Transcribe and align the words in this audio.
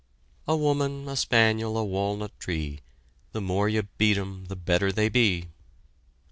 A 0.47 0.55
woman, 0.57 1.07
a 1.07 1.15
spaniel, 1.15 1.77
a 1.77 1.85
walnut 1.85 2.31
tree, 2.39 2.79
The 3.33 3.39
more 3.41 3.69
you 3.69 3.83
beat 3.99 4.17
'em, 4.17 4.45
the 4.45 4.55
better 4.55 4.91
they 4.91 5.09
be. 5.09 5.49